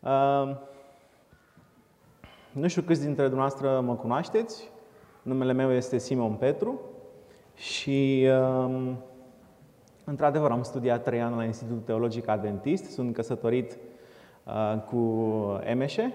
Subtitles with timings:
[0.00, 0.56] Uh,
[2.52, 4.70] nu știu câți dintre dumneavoastră mă cunoașteți.
[5.22, 6.80] Numele meu este Simon Petru
[7.54, 8.28] și,
[8.66, 8.92] uh,
[10.04, 12.84] într-adevăr, am studiat trei ani la Institutul Teologic Adventist.
[12.84, 13.78] Sunt căsătorit
[14.44, 15.22] uh, cu
[15.64, 16.14] Emeșe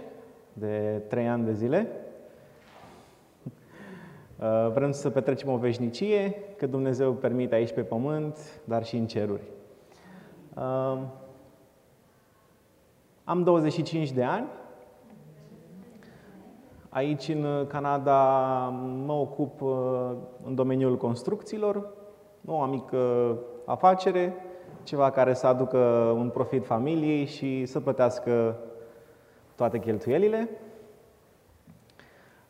[0.53, 1.87] de trei ani de zile.
[4.39, 9.07] Uh, vrem să petrecem o veșnicie, că Dumnezeu permite aici pe pământ, dar și în
[9.07, 9.43] ceruri.
[13.25, 14.47] Uh, am 25 de ani.
[16.89, 18.19] Aici, în Canada,
[19.05, 20.11] mă ocup uh,
[20.45, 21.89] în domeniul construcțiilor,
[22.45, 24.35] o mică afacere,
[24.83, 25.77] ceva care să aducă
[26.15, 28.59] un profit familiei și să plătească
[29.55, 30.49] toate cheltuielile.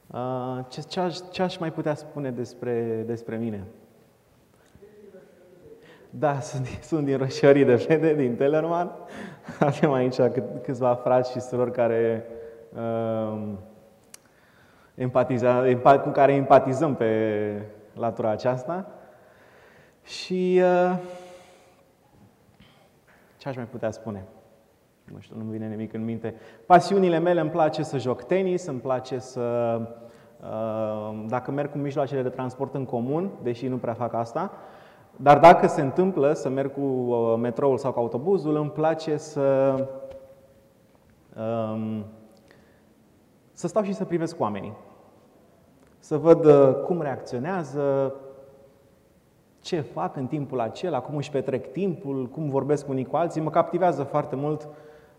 [0.07, 3.63] Uh, ce, ce, aș, ce aș mai putea spune despre, despre mine?
[6.15, 8.91] Da, sunt, sunt din Roșiorii de Fede, din Tellerman.
[9.59, 10.15] Avem aici
[10.63, 12.25] câțiva frați și surori care,
[12.75, 13.41] uh,
[14.95, 15.63] empatiza,
[16.03, 17.61] cu care empatizăm pe
[17.93, 18.87] latura aceasta.
[20.03, 20.97] Și uh,
[23.37, 24.23] ce aș mai putea spune?
[25.13, 26.35] Nu știu, nu-mi vine nimic în minte.
[26.65, 29.79] Pasiunile mele îmi place să joc tenis, îmi place să...
[30.41, 34.51] Uh, dacă merg cu mijloacele de transport în comun, deși nu prea fac asta,
[35.15, 39.75] dar dacă se întâmplă să merg cu uh, metroul sau cu autobuzul, îmi place să,
[41.37, 42.05] um,
[43.51, 44.73] să stau și să privesc oamenii.
[45.99, 48.13] Să văd uh, cum reacționează,
[49.61, 53.41] ce fac în timpul acela, cum își petrec timpul, cum vorbesc unii cu alții.
[53.41, 54.67] Mă captivează foarte mult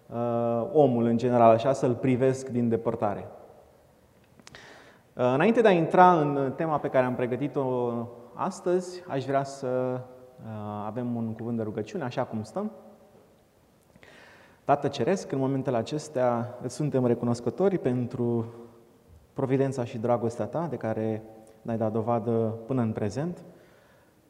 [0.06, 3.28] uh, omul în general, așa să-l privesc din depărtare.
[5.16, 7.92] Uh, înainte de a intra în tema pe care am pregătit-o
[8.34, 10.00] astăzi, aș vrea să
[10.44, 12.70] uh, avem un cuvânt de rugăciune, așa cum stăm.
[14.64, 18.54] Tată Ceresc, în momentele acestea îți suntem recunoscători pentru
[19.32, 21.22] providența și dragostea ta de care
[21.62, 23.44] ne-ai dat dovadă până în prezent.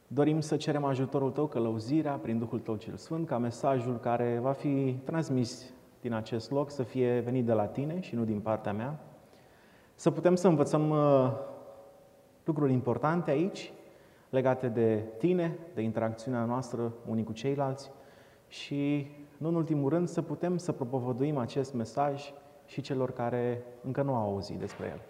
[0.07, 4.53] Dorim să cerem ajutorul Tău, călăuzirea prin Duhul Tău cel Sfânt, ca mesajul care va
[4.53, 8.73] fi transmis din acest loc să fie venit de la Tine și nu din partea
[8.73, 8.99] mea.
[9.95, 11.33] Să putem să învățăm uh,
[12.45, 13.73] lucruri importante aici,
[14.35, 17.91] legate de Tine, de interacțiunea noastră unii cu ceilalți
[18.49, 22.33] și, nu în ultimul rând, să putem să propovăduim acest mesaj
[22.67, 25.01] și celor care încă nu au auzit despre el.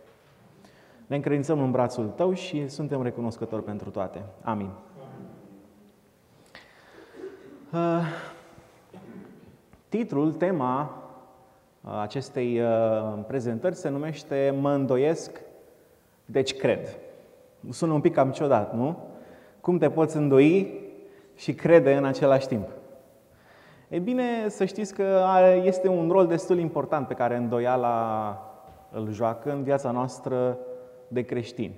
[1.06, 4.22] Ne încredințăm în brațul Tău și suntem recunoscători pentru toate.
[4.42, 4.70] Amin.
[7.72, 8.02] Uh,
[9.88, 11.02] titlul, tema
[11.80, 15.40] uh, acestei uh, prezentări se numește Mă îndoiesc,
[16.24, 16.98] deci cred.
[17.70, 18.98] Sună un pic cam ciudat, nu?
[19.64, 20.80] Cum te poți îndoi
[21.34, 22.68] și crede în același timp?
[23.88, 25.24] E bine să știți că
[25.62, 28.38] este un rol destul important pe care îndoiala
[28.90, 30.58] îl joacă în viața noastră
[31.08, 31.74] de creștini.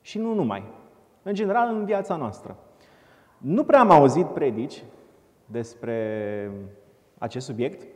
[0.00, 0.64] Și nu numai.
[1.22, 2.56] În general, în viața noastră.
[3.38, 4.84] Nu prea am auzit predici
[5.46, 6.50] despre
[7.18, 7.86] acest subiect.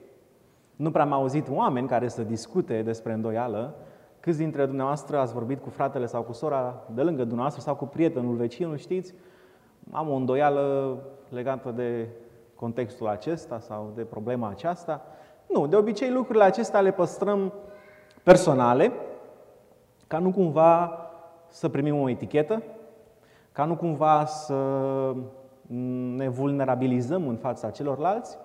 [0.77, 3.75] Nu prea am auzit oameni care să discute despre îndoială.
[4.21, 7.85] Câți dintre dumneavoastră ați vorbit cu fratele sau cu sora de lângă dumneavoastră sau cu
[7.85, 9.15] prietenul vecinul, știți?
[9.91, 10.97] Am o îndoială
[11.29, 12.09] legată de
[12.55, 15.03] contextul acesta sau de problema aceasta.
[15.47, 17.53] Nu, de obicei lucrurile acestea le păstrăm
[18.23, 18.93] personale,
[20.07, 20.99] ca nu cumva
[21.49, 22.63] să primim o etichetă,
[23.53, 24.57] ca nu cumva să
[26.17, 28.39] ne vulnerabilizăm în fața celorlalți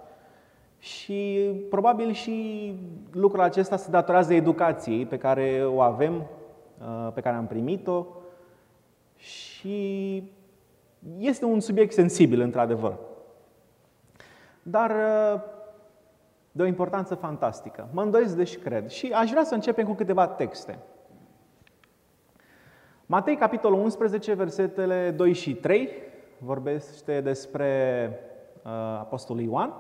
[0.84, 2.76] și probabil și
[3.12, 8.06] lucrul acesta se datorează educației pe care o avem, uh, pe care am primit-o
[9.16, 10.24] și
[11.18, 12.98] este un subiect sensibil, într-adevăr.
[14.64, 15.42] Dar uh,
[16.52, 17.88] de o importanță fantastică.
[17.92, 18.90] Mă îndoiesc, deci cred.
[18.90, 20.80] Și aș vrea să începem cu câteva texte.
[23.06, 25.90] Matei, capitolul 11, versetele 2 și 3,
[26.38, 28.10] vorbește despre
[28.64, 29.74] uh, Apostolul Ioan.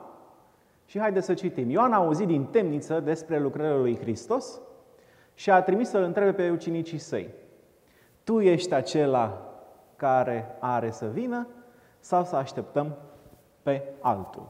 [0.93, 1.69] Și haideți să citim.
[1.69, 4.61] Ioan a auzit din temniță despre lucrările lui Hristos
[5.33, 7.29] și a trimis să-l întrebe pe ucenicii săi.
[8.23, 9.53] Tu ești acela
[9.95, 11.47] care are să vină
[11.99, 12.97] sau să așteptăm
[13.63, 14.49] pe altul?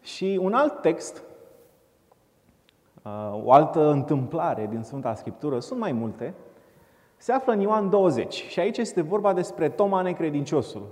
[0.00, 1.22] Și un alt text,
[3.02, 6.34] uh, o altă întâmplare din Sfânta Scriptură, sunt mai multe,
[7.16, 10.86] se află în Ioan 20 și aici este vorba despre Toma necredinciosul.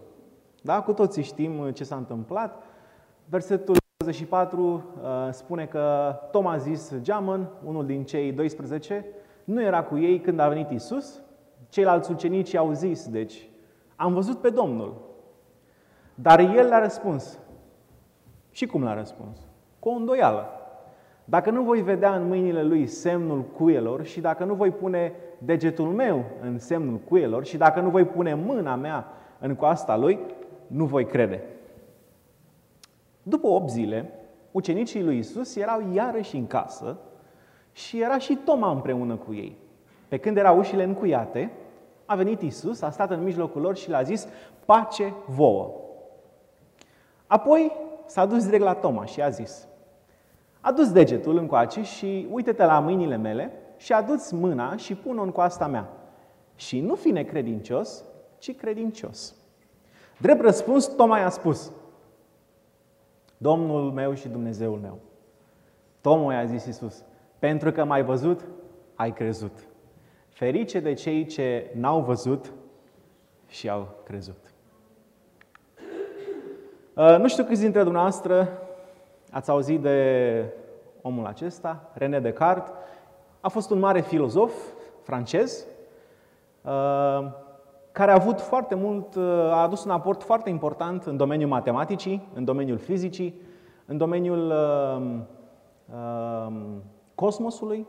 [0.63, 0.83] Da?
[0.83, 2.63] Cu toții știm ce s-a întâmplat.
[3.25, 9.07] Versetul 24 uh, spune că Toma a zis Geamăn, unul din cei 12,
[9.45, 11.21] nu era cu ei când a venit Isus.
[11.69, 13.49] Ceilalți ucenici au zis, deci,
[13.97, 14.95] am văzut pe Domnul.
[16.15, 17.39] Dar el le-a răspuns.
[18.51, 19.39] Și cum l-a răspuns?
[19.79, 20.47] Cu o îndoială.
[21.25, 25.89] dacă nu voi vedea în mâinile lui semnul cuielor și dacă nu voi pune degetul
[25.89, 29.07] meu în semnul cuielor și dacă nu voi pune mâna mea
[29.39, 30.19] în coasta lui,
[30.67, 31.43] nu voi crede.
[33.23, 34.13] După 8 zile,
[34.51, 36.99] ucenicii lui Isus erau iarăși în casă
[37.73, 39.57] și era și Toma împreună cu ei.
[40.09, 41.53] Pe când erau ușile încuiate,
[42.05, 44.29] a venit Isus, a stat în mijlocul lor și le-a zis,
[44.65, 45.71] pace vouă.
[47.27, 47.73] Apoi
[48.07, 49.69] s-a dus direct la Toma și a zis,
[50.61, 55.31] a dus degetul încoace și uite-te la mâinile mele și adu-ți mâna și pun-o în
[55.31, 55.89] coasta mea.
[56.55, 58.05] Și nu fi necredincios,
[58.39, 59.35] ci credincios.
[60.19, 61.73] Drept răspuns, Toma i-a spus,
[63.43, 64.99] Domnul meu și Dumnezeul meu.
[66.01, 67.05] Toma i-a zis Iisus,
[67.39, 68.41] pentru că m-ai văzut,
[68.95, 69.69] ai crezut.
[70.29, 72.53] Ferice de cei ce n-au văzut
[73.47, 74.55] și au crezut.
[76.95, 78.49] Uh, nu știu câți dintre dumneavoastră
[79.31, 80.45] ați auzit de
[81.03, 82.73] omul acesta, René Descartes.
[83.41, 84.53] A fost un mare filozof
[85.03, 85.67] francez
[86.63, 87.27] uh,
[87.93, 92.29] care a avut foarte mult, uh, a adus un aport foarte important în domeniul matematicii,
[92.35, 93.41] în domeniul fizicii,
[93.87, 94.53] în domeniul
[97.15, 97.87] cosmosului,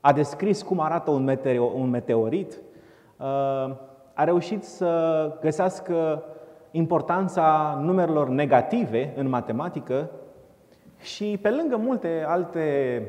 [0.00, 3.26] a descris cum arată un, meteo, un meteorit, uh,
[4.14, 6.22] a reușit să găsească
[6.70, 10.10] importanța numerelor negative în matematică
[10.98, 13.02] și pe lângă multe alte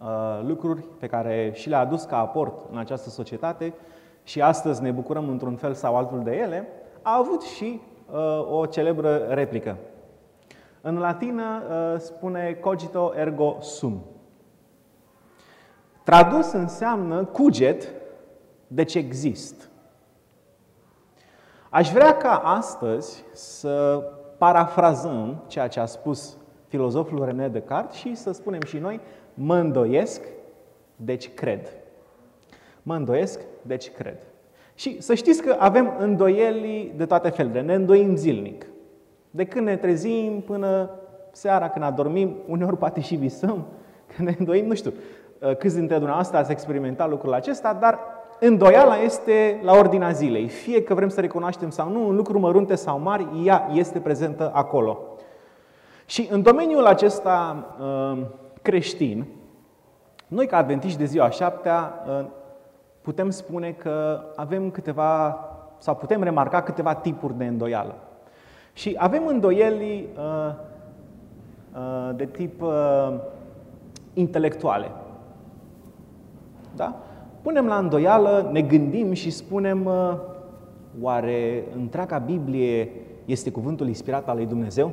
[0.00, 3.74] uh, lucruri pe care și le-a adus ca aport în această societate
[4.24, 6.68] și astăzi ne bucurăm într-un fel sau altul de ele,
[7.02, 7.80] a avut și
[8.10, 9.76] uh, o celebră replică.
[10.80, 11.62] În latină
[11.98, 14.02] spune cogito ergo sum.
[16.02, 17.88] Tradus înseamnă cuget,
[18.66, 19.70] deci exist.
[21.70, 24.02] Aș vrea ca astăzi să
[24.38, 26.36] parafrazăm ceea ce a spus
[26.66, 29.00] filozoful René Descartes și să spunem și noi,
[29.34, 30.22] mă îndoiesc,
[30.96, 31.68] deci cred.
[32.84, 34.18] Mă îndoiesc, deci cred.
[34.74, 38.66] Și să știți că avem îndoieli de toate felurile, ne îndoim zilnic.
[39.30, 40.90] De când ne trezim până
[41.32, 43.66] seara când adormim, uneori poate și visăm,
[44.16, 44.92] că ne îndoim, nu știu,
[45.44, 47.98] Uh, câți dintre dumneavoastră ați experimentat lucrul acesta, dar
[48.40, 50.48] îndoiala este la ordinea zilei.
[50.48, 54.50] Fie că vrem să recunoaștem sau nu, în lucruri mărunte sau mari, ea este prezentă
[54.54, 54.98] acolo.
[56.06, 58.26] Și în domeniul acesta uh,
[58.62, 59.26] creștin,
[60.26, 62.24] noi ca adventiști de ziua șaptea uh,
[63.04, 65.38] putem spune că avem câteva,
[65.78, 67.94] sau putem remarca câteva tipuri de îndoială.
[68.72, 70.08] Și avem îndoieli
[72.16, 72.62] de tip
[74.12, 74.90] intelectuale.
[76.76, 76.96] Da?
[77.42, 79.90] Punem la îndoială, ne gândim și spunem,
[81.00, 82.90] oare întreaga Biblie
[83.24, 84.90] este cuvântul inspirat al lui Dumnezeu?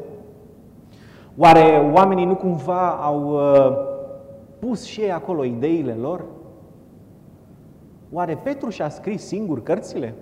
[1.37, 3.39] Oare oamenii nu cumva au
[4.59, 6.25] pus și ei acolo ideile lor?
[8.11, 10.13] Oare Petru și-a scris singur cărțile?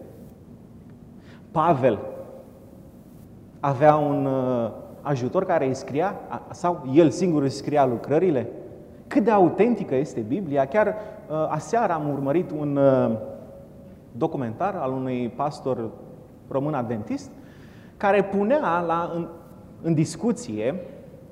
[1.51, 1.99] Pavel
[3.59, 4.27] avea un
[5.01, 6.15] ajutor care îi scria
[6.51, 8.47] sau el singur îi scria lucrările?
[9.07, 10.65] Cât de autentică este Biblia?
[10.65, 13.17] Chiar uh, aseară am urmărit un uh,
[14.11, 15.89] documentar al unui pastor
[16.47, 17.31] român adventist
[17.97, 19.27] care punea la, în,
[19.81, 20.75] în discuție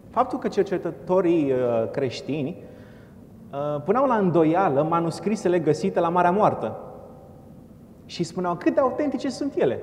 [0.10, 2.58] faptul că cercetătorii uh, creștini
[3.84, 6.78] puneau la îndoială manuscrisele găsite la Marea Moartă
[8.06, 9.80] și spuneau cât de autentice sunt ele.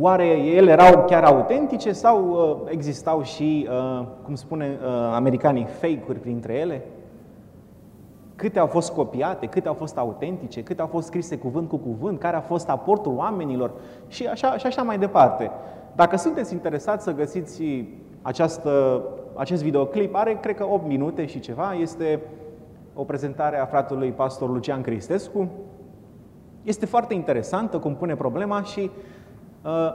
[0.00, 6.18] Oare ele erau chiar autentice sau uh, existau și, uh, cum spune uh, americanii, fake-uri
[6.18, 6.84] printre ele?
[8.34, 12.18] Câte au fost copiate, câte au fost autentice, câte au fost scrise cuvânt cu cuvânt,
[12.18, 13.70] care a fost aportul oamenilor
[14.08, 15.50] și așa, și așa mai departe.
[15.94, 17.62] Dacă sunteți interesați să găsiți
[18.22, 19.02] această,
[19.38, 22.20] acest videoclip, are cred că 8 minute și ceva, este
[22.94, 25.48] o prezentare a fratelui pastor Lucian Cristescu.
[26.62, 28.90] Este foarte interesantă cum pune problema și
[29.62, 29.94] Uh,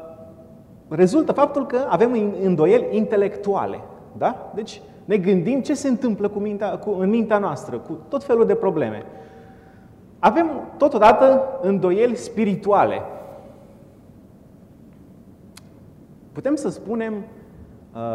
[0.87, 3.79] rezultă faptul că avem îndoieli intelectuale.
[4.17, 4.51] Da?
[4.55, 8.45] Deci ne gândim ce se întâmplă cu mintea, cu, în mintea noastră, cu tot felul
[8.45, 9.05] de probleme.
[10.19, 13.01] Avem totodată îndoieli spirituale.
[16.31, 17.23] Putem să spunem uh,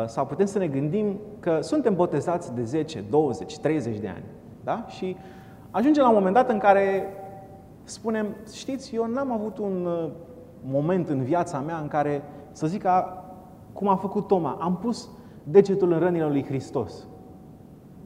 [0.06, 4.24] sau putem să ne gândim că suntem botezați de 10, 20, 30 de ani.
[4.64, 4.86] Da?
[4.88, 5.16] Și
[5.70, 7.06] ajungem la un moment dat în care
[7.84, 10.10] spunem, știți, eu n-am avut un uh,
[10.62, 13.24] moment în viața mea în care, să zic ca,
[13.72, 15.08] cum a făcut Toma, am pus
[15.42, 17.06] degetul în rănile lui Hristos.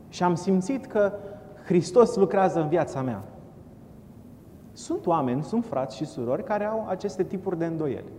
[0.09, 1.13] Și am simțit că
[1.65, 3.23] Hristos lucrează în viața mea.
[4.73, 8.13] Sunt oameni, sunt frați și surori care au aceste tipuri de îndoieli.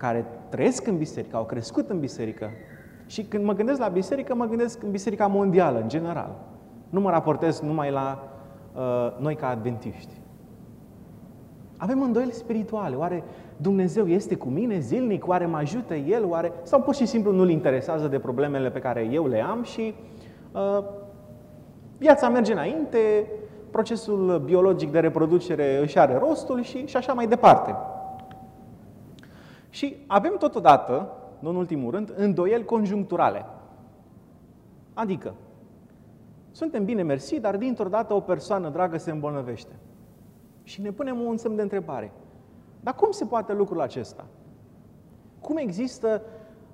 [0.00, 2.50] Care trăiesc în biserică, au crescut în biserică
[3.06, 6.36] Și când mă gândesc la biserică, mă gândesc în biserica mondială, în general.
[6.90, 8.28] Nu mă raportez numai la
[8.74, 10.12] uh, noi ca adventiști.
[11.76, 12.96] Avem îndoieli spirituale.
[12.96, 13.22] Oare
[13.56, 15.26] Dumnezeu este cu mine zilnic?
[15.26, 16.24] Oare mă ajută El?
[16.28, 16.52] Oare...
[16.62, 19.94] Sau pur și simplu nu-L interesează de problemele pe care eu le am și
[20.52, 20.84] uh,
[21.98, 23.26] viața merge înainte,
[23.70, 27.74] procesul biologic de reproducere își are rostul și, și așa mai departe.
[29.70, 31.08] Și avem totodată,
[31.38, 33.46] nu în ultimul rând, îndoieli conjuncturale.
[34.94, 35.34] Adică,
[36.50, 39.72] suntem bine mersi, dar dintr-o dată o persoană dragă se îmbolnăvește.
[40.62, 42.12] Și ne punem un semn de întrebare.
[42.80, 44.24] Dar cum se poate lucrul acesta?
[45.40, 46.22] Cum există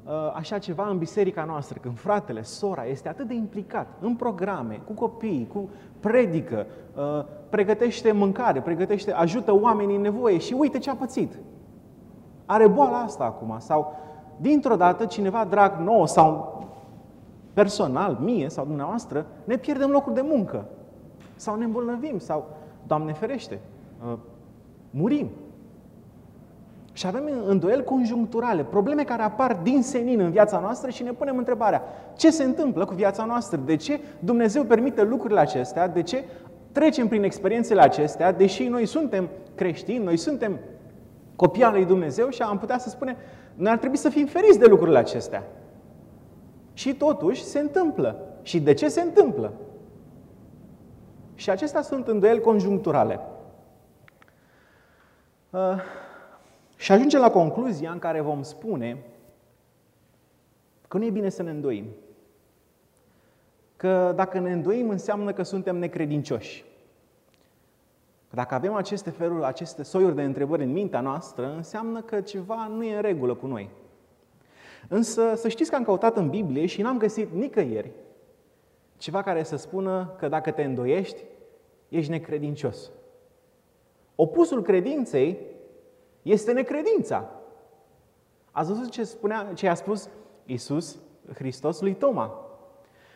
[0.05, 4.81] uh, așa ceva în biserica noastră, când fratele, sora este atât de implicat în programe,
[4.85, 10.91] cu copii, cu predică, uh, pregătește mâncare, pregătește, ajută oamenii în nevoie și uite ce
[10.91, 11.39] a pățit.
[12.47, 13.95] Are boala asta acum sau
[14.37, 16.61] dintr-o dată cineva drag nou sau
[17.53, 20.65] personal, mie sau dumneavoastră, ne pierdem locul de muncă
[21.37, 22.45] sau ne îmbolnăvim sau,
[22.87, 23.61] Doamne ferește,
[24.07, 24.19] uh,
[24.91, 25.29] murim.
[26.93, 31.37] Și avem îndoieli conjuncturale, probleme care apar din senin în viața noastră și ne punem
[31.37, 31.83] întrebarea,
[32.17, 33.61] ce se întâmplă cu viața noastră?
[33.65, 35.89] De ce Dumnezeu permite lucrurile acestea?
[35.89, 36.25] De ce
[36.73, 40.59] trecem prin experiențele acestea, deși noi suntem creștini, noi suntem
[41.37, 43.17] copii al lui Dumnezeu și am putea să spunem,
[43.55, 45.43] noi ar trebui să fim feriți de lucrurile acestea.
[46.73, 48.21] Și totuși se întâmplă.
[48.43, 49.53] Și de ce se întâmplă?
[51.35, 53.21] Și acestea sunt îndoieli conjuncturale.
[55.51, 55.81] Uh,
[56.77, 59.05] și ajungem la concluzia în care vom spune
[60.89, 61.85] că nu e bine să ne îndoim.
[63.77, 66.65] Că dacă ne îndoim înseamnă că suntem necredincioși.
[68.31, 72.85] Dacă avem aceste feluri, aceste soiuri de întrebări în mintea noastră, înseamnă că ceva nu
[72.85, 73.71] e în regulă cu noi.
[74.89, 77.93] Însă să știți că am căutat în Biblie și n-am găsit nicăieri
[78.97, 81.23] ceva care să spună că dacă te îndoiești,
[81.89, 82.91] ești necredincios.
[84.15, 85.39] Opusul credinței
[86.23, 87.31] este necredința.
[88.51, 90.09] Ați văzut ce, spunea, ce a spus
[90.45, 90.99] Isus
[91.35, 92.41] Hristos lui Toma?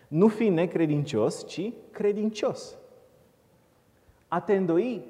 [0.08, 2.76] Nu fi necredincios, ci credincios.
[4.30, 5.04] A te îndoi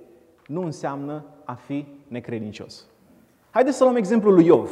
[0.47, 2.87] nu înseamnă a fi necredincios.
[3.50, 4.71] Haideți să luăm exemplul lui Iov.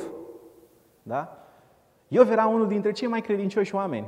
[1.03, 1.39] Da?
[2.09, 4.07] Iov era unul dintre cei mai credincioși oameni,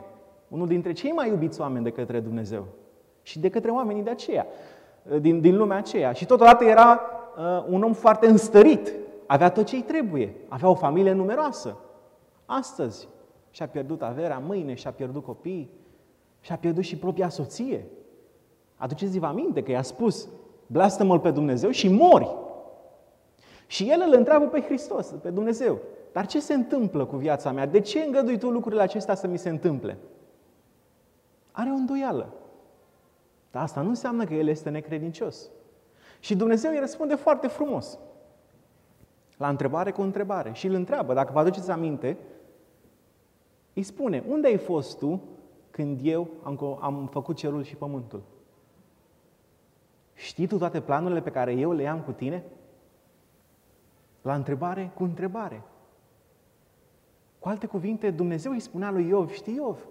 [0.48, 2.66] unul dintre cei mai iubiți oameni de către Dumnezeu
[3.22, 4.46] și de către oamenii de aceea,
[5.20, 6.12] din, din lumea aceea.
[6.12, 7.00] Și totodată era
[7.36, 8.92] uh, un om foarte înstărit,
[9.26, 11.76] avea tot ce îi trebuie, avea o familie numeroasă.
[12.46, 13.08] Astăzi
[13.50, 15.70] și-a pierdut averea, mâine și-a pierdut copiii,
[16.40, 17.84] și-a pierdut și propria soție.
[18.80, 20.28] Aduceți-vă aminte că i-a spus,
[20.66, 22.36] blastă-mă pe Dumnezeu și mori.
[23.66, 25.78] Și el îl întreabă pe Hristos, pe Dumnezeu.
[26.12, 27.66] Dar ce se întâmplă cu viața mea?
[27.66, 29.96] De ce îngădui tu lucrurile acestea să mi se întâmple?
[31.52, 32.32] Are o îndoială.
[33.50, 35.48] Dar asta nu înseamnă că el este necredincios.
[36.20, 37.98] Și Dumnezeu îi răspunde foarte frumos.
[39.36, 40.52] La întrebare cu întrebare.
[40.52, 42.16] Și îl întreabă, dacă vă aduceți aminte,
[43.74, 45.20] îi spune, unde ai fost tu
[45.70, 48.22] când eu am, am făcut cerul și pământul?
[50.20, 52.44] Știi tu toate planurile pe care eu le am cu tine?
[54.22, 55.62] La întrebare cu întrebare.
[57.38, 59.86] Cu alte cuvinte, Dumnezeu îi spunea lui Iov, știi Iov,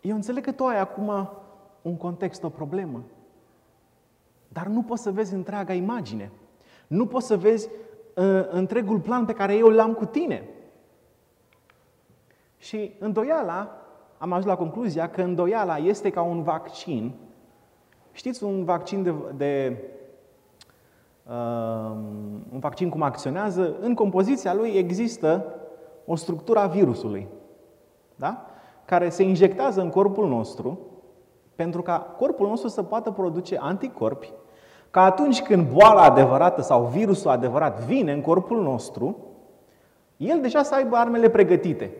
[0.00, 1.30] eu înțeleg că tu ai acum
[1.82, 3.02] un context, o problemă,
[4.48, 6.30] dar nu poți să vezi întreaga imagine.
[6.86, 7.68] Nu poți să vezi
[8.16, 10.48] uh, întregul plan pe care eu l-am cu tine.
[12.58, 13.76] Și îndoiala,
[14.18, 17.14] am ajuns la concluzia că îndoiala este ca un vaccin.
[18.12, 19.76] Știți, un vaccin de, de
[21.28, 21.90] uh,
[22.52, 25.54] un vaccin cum acționează, în compoziția lui există
[26.06, 27.28] o structură a virusului,
[28.16, 28.44] da?
[28.84, 30.78] care se injectează în corpul nostru
[31.54, 34.32] pentru ca corpul nostru să poată produce anticorpi,
[34.90, 39.16] ca atunci când boala adevărată sau virusul adevărat vine în corpul nostru,
[40.16, 41.92] el deja să aibă armele pregătite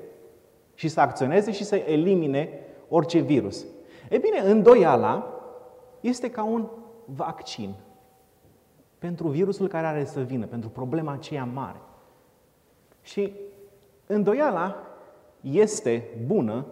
[0.74, 2.48] și să acționeze și să elimine
[2.88, 3.64] orice virus.
[4.08, 5.39] E bine, îndoiala
[6.00, 6.68] este ca un
[7.04, 7.74] vaccin
[8.98, 11.80] pentru virusul care are să vină, pentru problema aceea mare.
[13.02, 13.32] Și
[14.12, 14.76] Îndoiala
[15.40, 16.66] este bună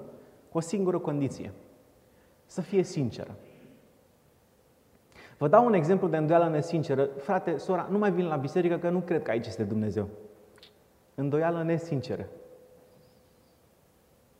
[0.51, 1.53] cu o singură condiție.
[2.47, 3.35] Să fie sinceră.
[5.39, 7.05] Vă dau un exemplu de îndoială nesinceră.
[7.05, 10.09] Frate, sora, nu mai vin la biserică că nu cred că aici este Dumnezeu.
[11.15, 12.29] Îndoială nesinceră.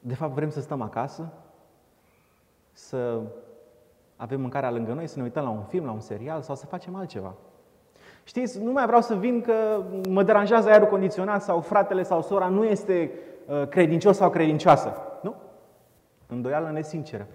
[0.01, 1.33] De fapt, vrem să stăm acasă,
[2.73, 3.23] să
[4.21, 6.67] avem mâncarea lângă noi, să ne uităm la un film, la un serial sau să
[6.67, 7.35] facem altceva.
[8.25, 12.49] Știți, nu mai vreau să vin că mă deranjează aerul condiționat sau fratele sau sora
[12.49, 13.11] nu este
[13.47, 14.93] uh, credincios sau credincioasă.
[16.27, 17.27] Îndoială nesinceră.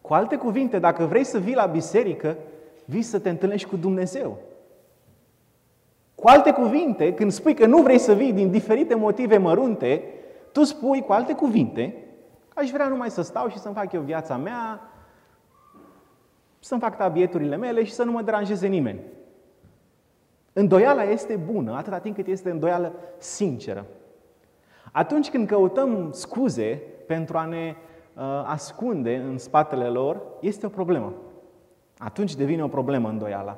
[0.00, 2.36] Cu alte cuvinte, dacă vrei să vii la biserică,
[2.84, 4.38] vii să te întâlnești cu Dumnezeu.
[6.14, 10.02] Cu alte cuvinte, când spui că nu vrei să vii din diferite motive mărunte,
[10.52, 11.94] tu spui cu alte cuvinte,
[12.56, 14.80] aș vrea numai să stau și să-mi fac eu viața mea,
[16.60, 19.00] să-mi fac tabieturile mele și să nu mă deranjeze nimeni.
[20.52, 23.86] Îndoiala este bună atâta timp cât este îndoială sinceră.
[24.92, 27.74] Atunci când căutăm scuze pentru a ne
[28.14, 31.12] uh, ascunde în spatele lor, este o problemă.
[31.98, 33.54] Atunci devine o problemă îndoiala.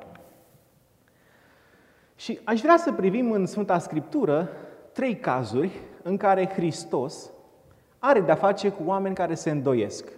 [2.15, 4.49] Și aș vrea să privim în Sfânta Scriptură
[4.91, 5.71] trei cazuri
[6.03, 7.31] în care Hristos
[7.99, 10.11] are de-a face cu oameni care se îndoiesc.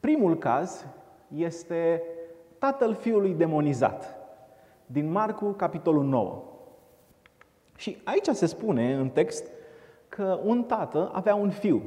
[0.00, 0.86] Primul caz
[1.34, 2.02] este
[2.58, 4.16] tatăl fiului demonizat,
[4.86, 6.42] din Marcu, capitolul 9.
[7.76, 9.44] Și aici se spune în text
[10.08, 11.82] că un tată avea un fiu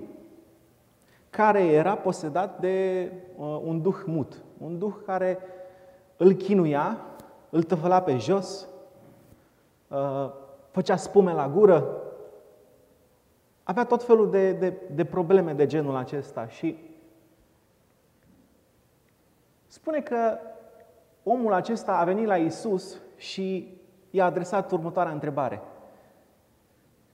[1.30, 5.40] care era posedat de uh, un duh mut, un duh care
[6.18, 6.98] îl chinuia,
[7.50, 8.68] îl tăfăla pe jos,
[9.88, 10.30] uh,
[10.72, 12.01] făcea spume la gură,
[13.64, 16.78] avea tot felul de, de, de probleme de genul acesta și
[19.68, 20.38] spune că
[21.24, 23.78] omul acesta a venit la Isus și
[24.10, 25.62] i-a adresat următoarea întrebare.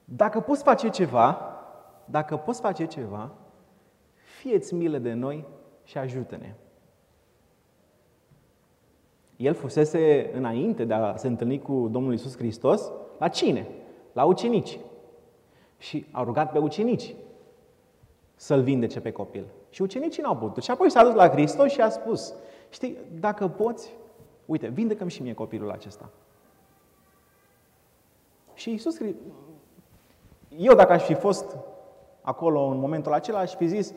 [0.05, 1.55] Dacă poți face ceva,
[2.05, 3.31] dacă poți face ceva,
[4.13, 5.45] fieți milă de noi
[5.83, 6.55] și ajută-ne.
[9.35, 13.67] El fusese înainte de a se întâlni cu Domnul Isus Hristos la cine?
[14.13, 14.79] La ucenici.
[15.77, 17.15] Și a rugat pe ucenici
[18.35, 19.45] să-l vindece pe copil.
[19.69, 20.63] Și ucenicii n-au putut.
[20.63, 22.33] Și apoi s-a dus la Hristos și a spus,
[22.69, 23.93] știi, dacă poți,
[24.45, 26.09] uite, vindecăm și mie copilul acesta.
[28.53, 28.97] Și Iisus
[30.57, 31.57] eu dacă aș fi fost
[32.21, 33.93] acolo în momentul acela, aș fi zis,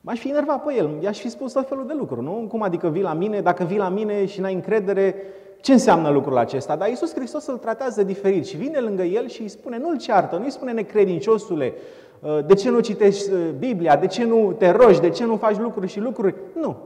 [0.00, 2.46] m-aș fi enervat pe el, i-aș fi spus tot felul de lucruri, nu?
[2.48, 5.14] Cum adică vii la mine, dacă vii la mine și n-ai încredere,
[5.60, 6.76] ce înseamnă lucrul acesta?
[6.76, 10.36] Dar Iisus Hristos îl tratează diferit și vine lângă el și îi spune, nu-l ceartă,
[10.36, 11.74] nu îi spune necredinciosule,
[12.20, 15.36] uh, de ce nu citești uh, Biblia, de ce nu te rogi, de ce nu
[15.36, 16.34] faci lucruri și lucruri.
[16.54, 16.76] Nu.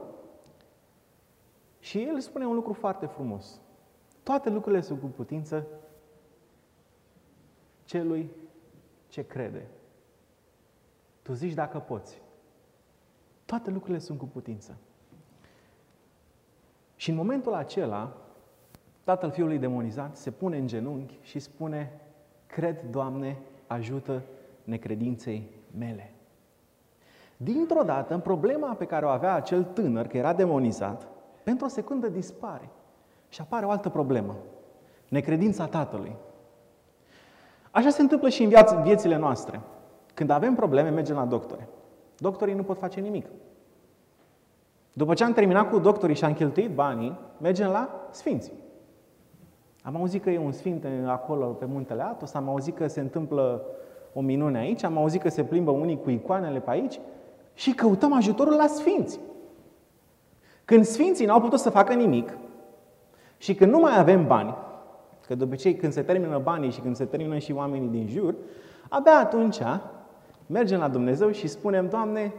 [1.79, 3.61] Și el spune un lucru foarte frumos.
[4.23, 5.67] Toate lucrurile sunt cu putință
[7.83, 8.31] celui
[9.07, 9.67] ce crede.
[11.21, 12.21] Tu zici dacă poți.
[13.45, 14.77] Toate lucrurile sunt cu putință.
[16.95, 18.17] Și în momentul acela,
[19.03, 22.01] tatăl fiului demonizat se pune în genunchi și spune,
[22.45, 23.37] cred, Doamne,
[23.67, 24.21] ajută
[24.63, 26.13] necredinței mele.
[27.37, 31.07] Dintr-o dată, în problema pe care o avea acel tânăr, că era demonizat,
[31.43, 32.69] pentru o secundă dispare
[33.29, 34.35] și apare o altă problemă.
[35.09, 36.15] Necredința tatălui.
[37.71, 39.61] Așa se întâmplă și în viaț- viețile noastre.
[40.13, 41.67] Când avem probleme, mergem la doctori.
[42.17, 43.25] Doctorii nu pot face nimic.
[44.93, 48.51] După ce am terminat cu doctorii și am cheltuit banii, mergem la sfinți.
[49.85, 53.65] Am auzit că e un sfint acolo pe muntele Atos, am auzit că se întâmplă
[54.13, 56.99] o minune aici, am auzit că se plimbă unii cu icoanele pe aici
[57.53, 59.19] și căutăm ajutorul la sfinți.
[60.65, 62.37] Când sfinții n-au putut să facă nimic
[63.37, 64.55] și când nu mai avem bani,
[65.27, 68.35] Că de obicei când se termină banii și când se termină și oamenii din jur,
[68.89, 69.57] abia atunci
[70.45, 72.33] mergem la Dumnezeu și spunem, Doamne,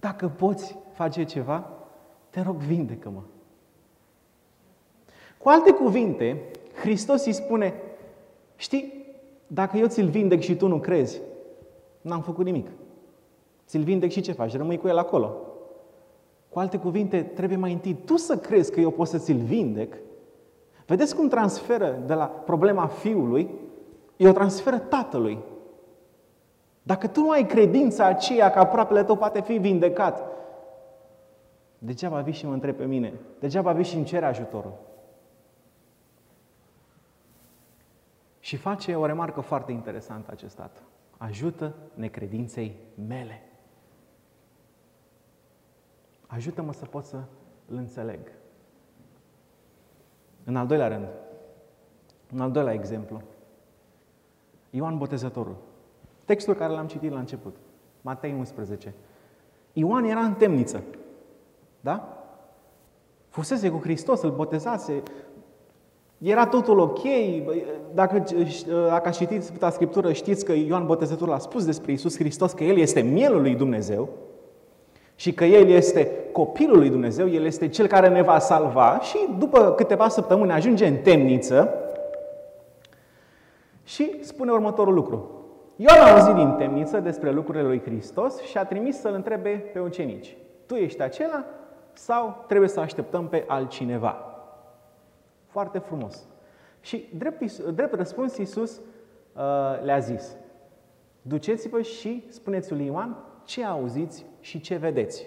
[0.00, 1.70] dacă poți face ceva,
[2.30, 3.20] te rog, vindecă-mă.
[5.38, 6.42] Cu alte cuvinte,
[6.80, 7.74] Hristos îi spune,
[8.56, 9.06] știi,
[9.46, 11.20] dacă eu ți-l vindec și tu nu crezi,
[12.00, 12.68] n-am făcut nimic.
[13.66, 14.56] Ți-l vindec și ce faci?
[14.56, 15.36] Rămâi cu el acolo.
[16.48, 19.94] Cu alte cuvinte, trebuie mai întâi tu să crezi că eu pot să ți-l vindec
[20.88, 23.50] Vedeți cum transferă de la problema fiului,
[24.16, 25.38] e o transferă tatălui.
[26.82, 30.22] Dacă tu nu ai credința aceea că aproapele tău poate fi vindecat,
[31.78, 34.72] degeaba vii și mă întreb pe mine, degeaba vii și îmi cere ajutorul.
[38.48, 40.80] Și face o remarcă foarte interesantă acest tată.
[41.16, 43.42] Ajută necredinței mele.
[46.26, 47.16] Ajută-mă să pot să
[47.66, 48.18] îl înțeleg.
[50.44, 51.06] În al doilea rând,
[52.32, 53.22] un al doilea exemplu.
[54.70, 55.56] Ioan Botezătorul.
[56.24, 57.56] Textul care l-am citit la început.
[58.00, 58.94] Matei 11.
[59.72, 60.82] Ioan era în temniță.
[61.80, 62.18] Da?
[63.28, 65.02] Fusese cu Hristos, îl botezase,
[66.18, 67.00] era totul ok.
[67.94, 68.24] Dacă,
[68.88, 72.76] dacă citiți Sfânta Scriptură, știți că Ioan Botezătorul a spus despre Isus Hristos că El
[72.76, 74.08] este mielul lui Dumnezeu
[75.14, 79.18] și că El este copilul lui Dumnezeu, El este Cel care ne va salva și
[79.38, 81.74] după câteva săptămâni ajunge în temniță
[83.84, 85.30] și spune următorul lucru.
[85.76, 89.78] Ioan a auzit din temniță despre lucrurile lui Hristos și a trimis să-l întrebe pe
[89.78, 90.36] ucenici.
[90.66, 91.44] Tu ești acela
[91.92, 94.27] sau trebuie să așteptăm pe altcineva?
[95.48, 96.26] Foarte frumos.
[96.80, 98.82] Și drept, drept răspuns, Iisus uh,
[99.82, 100.36] le-a zis,
[101.22, 105.26] duceți-vă și spuneți lui Ioan ce auziți și ce vedeți.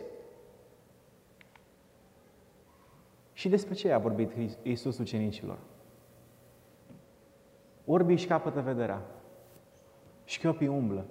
[3.34, 4.31] Și despre ce a vorbit
[4.62, 5.60] Iisus ucenicilor?
[7.86, 9.01] Orbii își capătă vederea,
[10.23, 11.05] șchiopii umblă,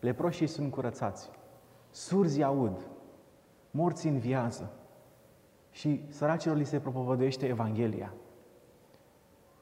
[0.00, 1.30] leproșii sunt curățați,
[1.90, 2.88] surzi aud,
[3.70, 4.72] morți înviază
[5.70, 8.14] și săracilor li se propovăduiește Evanghelia.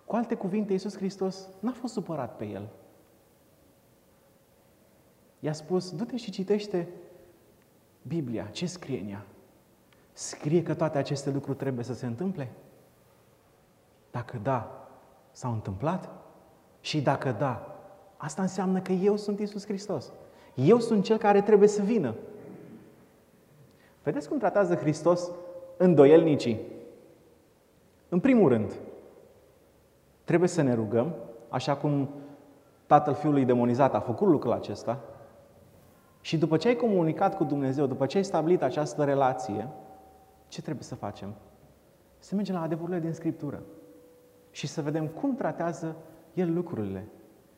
[0.09, 2.69] Cu alte cuvinte, Iisus Hristos n-a fost supărat pe el.
[5.41, 6.89] I-a spus, du-te și citește
[8.03, 9.27] Biblia, ce scrie în ea?
[10.13, 12.51] Scrie că toate aceste lucruri trebuie să se întâmple?
[14.11, 14.89] Dacă da,
[15.31, 16.11] s-au întâmplat?
[16.81, 17.79] Și dacă da,
[18.17, 20.13] asta înseamnă că eu sunt Isus Hristos.
[20.55, 22.15] Eu sunt cel care trebuie să vină.
[24.03, 25.31] Vedeți cum tratează Hristos
[25.77, 26.61] îndoielnicii?
[28.09, 28.73] În primul rând,
[30.29, 31.15] trebuie să ne rugăm,
[31.49, 32.09] așa cum
[32.87, 35.01] tatăl fiului demonizat a făcut lucrul acesta,
[36.21, 39.69] și după ce ai comunicat cu Dumnezeu, după ce ai stabilit această relație,
[40.49, 41.35] ce trebuie să facem?
[42.19, 43.63] Să mergem la adevărurile din Scriptură
[44.51, 45.97] și să vedem cum tratează
[46.35, 47.09] El lucrurile.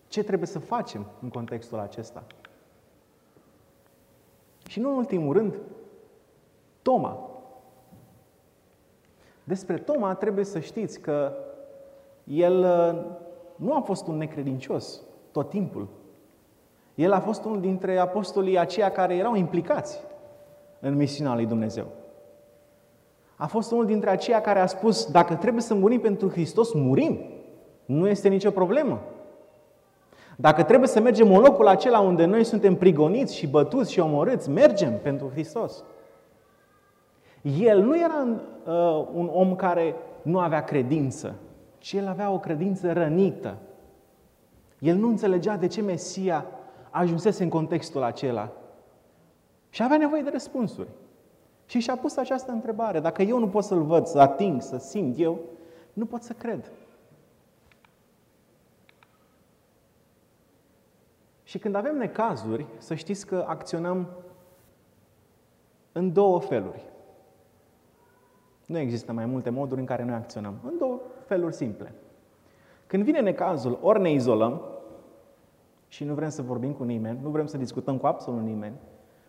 [0.09, 2.25] Ce trebuie să facem în contextul acesta?
[4.69, 5.55] Și nu în ultimul rând,
[6.83, 7.31] Toma.
[9.45, 11.33] Despre Toma trebuie să știți că
[12.31, 13.01] el uh,
[13.57, 15.01] nu a fost un necredincios
[15.33, 15.89] tot timpul.
[16.95, 20.01] El a fost unul dintre apostolii aceia care erau implicați
[20.81, 21.87] în misiunea lui Dumnezeu.
[23.37, 27.21] A fost unul dintre aceia care a spus, dacă trebuie să murim pentru Hristos, murim.
[27.85, 29.01] Nu este nicio problemă.
[30.37, 34.51] Dacă trebuie să mergem în locul acela unde noi suntem prigoniți și bătuți și omorâți,
[34.51, 35.85] mergem pentru Hristos.
[37.61, 41.35] El nu era uh, un om care nu avea credință,
[41.81, 43.59] ci el avea o credință rănită.
[44.79, 46.47] El nu înțelegea de ce Mesia
[46.91, 48.53] ajunsese în contextul acela.
[49.71, 50.89] Și avea nevoie de răspunsuri.
[51.67, 53.01] Și și-a pus această întrebare.
[53.01, 55.39] Dacă eu nu pot să-L văd, să ating, să simt eu,
[55.93, 56.71] nu pot să cred.
[61.43, 64.09] Și când avem necazuri, să știți că acționăm
[65.93, 66.90] în două feluri.
[68.71, 70.55] Nu există mai multe moduri în care noi acționăm.
[70.65, 71.93] În două feluri simple.
[72.87, 74.61] Când vine necazul, ori ne izolăm
[75.89, 78.75] și nu vrem să vorbim cu nimeni, nu vrem să discutăm cu absolut nimeni,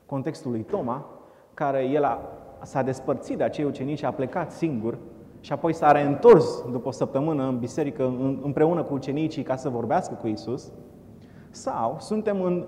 [0.06, 1.06] contextul lui Toma,
[1.54, 2.20] care el a,
[2.64, 4.98] s-a despărțit de acei ucenici, a plecat singur
[5.40, 8.06] și apoi s-a reîntors după o săptămână în biserică
[8.42, 10.72] împreună cu ucenicii ca să vorbească cu Isus,
[11.50, 12.66] sau suntem în,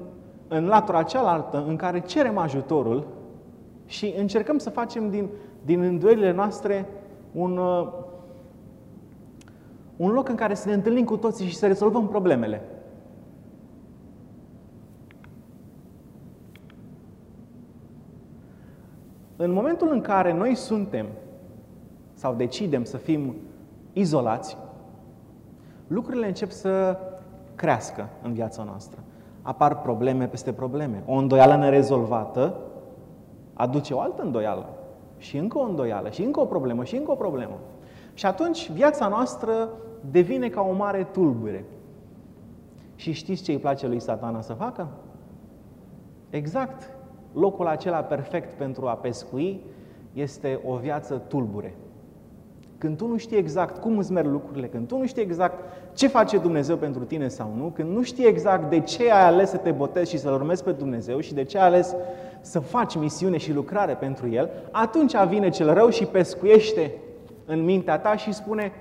[0.47, 3.07] în latura cealaltă în care cerem ajutorul
[3.85, 5.29] și încercăm să facem din,
[5.65, 6.85] din îndoielile noastre
[7.31, 7.87] un, uh,
[9.97, 12.61] un loc în care să ne întâlnim cu toții și să rezolvăm problemele.
[19.35, 21.05] În momentul în care noi suntem
[22.13, 23.35] sau decidem să fim
[23.93, 24.57] izolați,
[25.87, 26.97] lucrurile încep să
[27.55, 28.99] crească în viața noastră.
[29.41, 31.03] Apar probleme peste probleme.
[31.05, 32.57] O îndoială nerezolvată
[33.53, 34.69] aduce o altă îndoială.
[35.23, 37.59] Și încă o îndoială, și încă o problemă, și încă o problemă.
[38.13, 39.69] Și atunci viața noastră
[40.11, 41.65] devine ca o mare tulbure.
[42.95, 44.87] Și știți ce îi place lui satana să facă?
[46.29, 46.89] Exact
[47.33, 49.61] locul acela perfect pentru a pescui
[50.13, 51.75] este o viață tulbure.
[52.83, 55.59] Când tu nu știi exact cum îți merg lucrurile, când tu nu știi exact
[55.93, 59.49] ce face Dumnezeu pentru tine sau nu, când nu știi exact de ce ai ales
[59.49, 61.95] să te botezi și să-L urmezi pe Dumnezeu și de ce ai ales
[62.41, 66.93] să faci misiune și lucrare pentru El, atunci vine cel rău și pescuiește
[67.45, 68.71] în mintea ta și spune,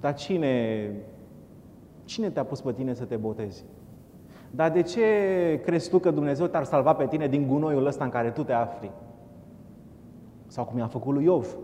[0.00, 0.90] dar cine,
[2.04, 3.64] cine te-a pus pe tine să te botezi?
[4.50, 5.02] Dar de ce
[5.64, 8.52] crezi tu că Dumnezeu te-ar salva pe tine din gunoiul ăsta în care tu te
[8.52, 8.90] afli?
[10.46, 11.56] Sau cum i-a făcut lui Iov.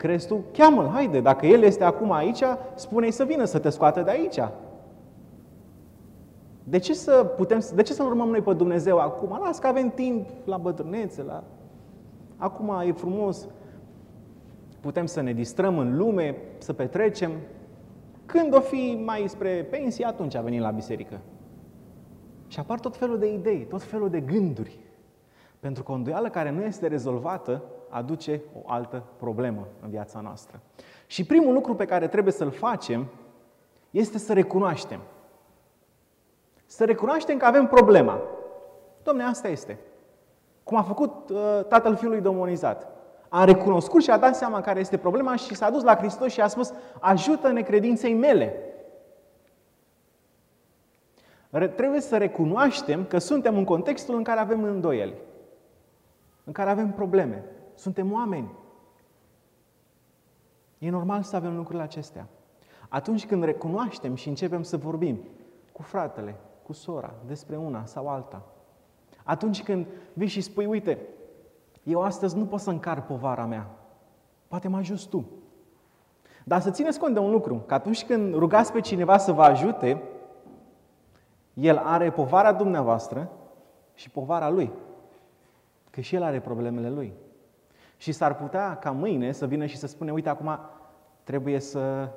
[0.00, 0.44] Crezi tu?
[0.52, 2.42] Cheamă-l, haide, dacă el este acum aici,
[2.74, 4.38] spune-i să vină să te scoată de aici.
[6.64, 9.40] De ce, să putem, de ce să urmăm noi pe Dumnezeu acum?
[9.44, 11.44] Las că avem timp la bătrânețe, la...
[12.36, 13.48] acum e frumos.
[14.80, 17.30] Putem să ne distrăm în lume, să petrecem.
[18.26, 21.20] Când o fi mai spre pensie, atunci a venit la biserică.
[22.46, 24.78] Și apar tot felul de idei, tot felul de gânduri.
[25.58, 30.60] Pentru că o îndoială care nu este rezolvată aduce o altă problemă în viața noastră.
[31.06, 33.06] Și primul lucru pe care trebuie să-l facem
[33.90, 35.00] este să recunoaștem.
[36.66, 38.20] Să recunoaștem că avem problema.
[39.02, 39.78] Domne, asta este.
[40.64, 42.88] Cum a făcut uh, tatăl fiului demonizat.
[43.28, 46.40] A recunoscut și a dat seama care este problema și s-a dus la Hristos și
[46.40, 48.54] a spus, ajută-ne credinței mele.
[51.76, 55.14] Trebuie să recunoaștem că suntem în contextul în care avem îndoieli,
[56.44, 57.44] în care avem probleme.
[57.80, 58.50] Suntem oameni.
[60.78, 62.28] E normal să avem lucrurile acestea.
[62.88, 65.18] Atunci când recunoaștem și începem să vorbim
[65.72, 68.42] cu fratele, cu sora, despre una sau alta,
[69.24, 70.98] atunci când vii și spui, uite,
[71.82, 73.70] eu astăzi nu pot să încar povara mea,
[74.48, 75.24] poate mă ajut tu.
[76.44, 79.42] Dar să țineți cont de un lucru, că atunci când rugați pe cineva să vă
[79.42, 80.02] ajute,
[81.54, 83.30] el are povara dumneavoastră
[83.94, 84.72] și povara lui.
[85.90, 87.12] Că și el are problemele lui.
[88.00, 90.58] Și s-ar putea ca mâine să vină și să spune, uite, acum
[91.24, 92.08] trebuie să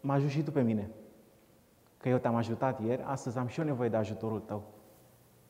[0.00, 0.90] mă ajut și tu pe mine.
[1.96, 4.62] Că eu te-am ajutat ieri, astăzi am și eu nevoie de ajutorul tău.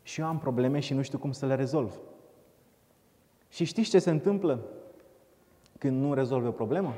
[0.03, 2.01] Și eu am probleme și nu știu cum să le rezolv.
[3.49, 4.61] Și știți ce se întâmplă
[5.79, 6.95] când nu rezolvi o problemă?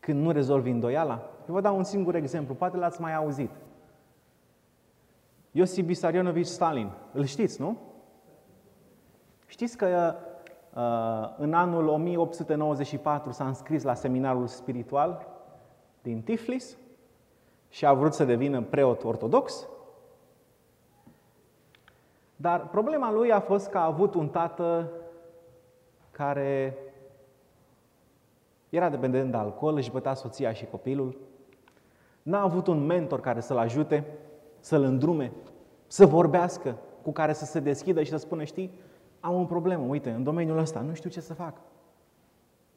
[0.00, 1.30] Când nu rezolvi îndoiala?
[1.48, 3.50] Eu vă dau un singur exemplu, poate l-ați mai auzit.
[5.50, 7.76] Iosif Vissarionovici Stalin, îl știți, nu?
[9.46, 10.34] Știți că uh,
[11.36, 15.26] în anul 1894 s-a înscris la seminarul spiritual
[16.02, 16.76] din Tiflis
[17.68, 19.68] și a vrut să devină preot ortodox.
[22.36, 24.90] Dar problema lui a fost că a avut un tată
[26.10, 26.78] care
[28.68, 31.18] era dependent de alcool, își bătea soția și copilul.
[32.22, 34.04] N-a avut un mentor care să-l ajute,
[34.60, 35.32] să-l îndrume,
[35.86, 38.70] să vorbească, cu care să se deschidă și să spună, știi,
[39.26, 41.60] am o problemă, uite, în domeniul ăsta, nu știu ce să fac.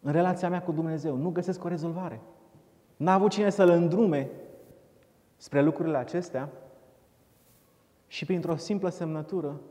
[0.02, 2.22] În relația mea cu Dumnezeu, nu găsesc o rezolvare.
[2.98, 4.30] N-a avut cine să-l îndrume
[5.38, 6.50] spre lucrurile acestea
[8.08, 9.62] și printr-o simplă semnătură,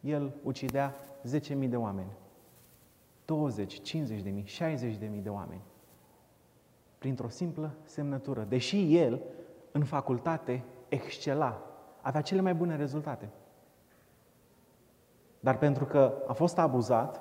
[0.00, 0.94] el ucidea
[1.38, 2.10] 10.000 de oameni.
[3.24, 5.62] 20, 50 de mii, 60 de mii de oameni.
[6.98, 8.46] Printr-o simplă semnătură.
[8.48, 9.20] Deși el,
[9.72, 11.62] în facultate, excela,
[12.00, 13.28] avea cele mai bune rezultate.
[15.46, 17.20] Dar pentru că a fost abuzat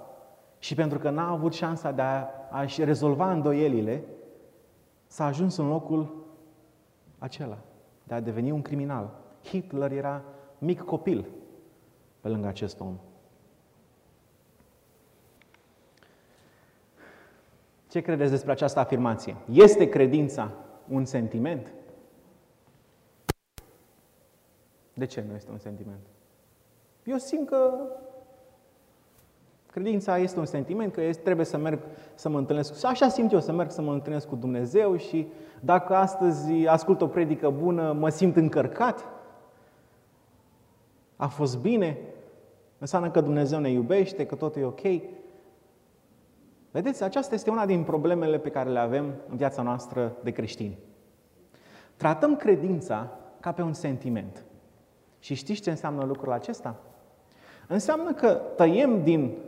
[0.59, 4.03] și pentru că n-a avut șansa de a, a-și rezolva îndoielile,
[5.07, 6.25] s-a ajuns în locul
[7.17, 7.57] acela,
[8.03, 9.09] de a deveni un criminal.
[9.43, 10.21] Hitler era
[10.57, 11.25] mic copil
[12.21, 12.97] pe lângă acest om.
[17.89, 19.35] Ce credeți despre această afirmație?
[19.51, 20.51] Este credința
[20.89, 21.73] un sentiment?
[24.93, 26.05] De ce nu este un sentiment?
[27.03, 27.73] Eu simt că
[29.75, 31.79] credința este un sentiment, că trebuie să merg
[32.13, 32.85] să mă întâlnesc.
[32.85, 35.27] Așa simt eu, să merg să mă întâlnesc cu Dumnezeu și
[35.59, 39.05] dacă astăzi ascult o predică bună, mă simt încărcat.
[41.15, 41.97] A fost bine.
[42.77, 45.01] Înseamnă că Dumnezeu ne iubește, că totul e ok.
[46.71, 50.77] Vedeți, aceasta este una din problemele pe care le avem în viața noastră de creștini.
[51.95, 54.45] Tratăm credința ca pe un sentiment.
[55.19, 56.75] Și știți ce înseamnă lucrul acesta?
[57.67, 59.44] Înseamnă că tăiem din uh,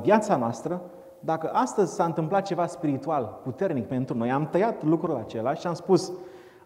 [0.00, 0.80] viața noastră,
[1.20, 5.74] dacă astăzi s-a întâmplat ceva spiritual puternic pentru noi, am tăiat lucrul acela și am
[5.74, 6.12] spus,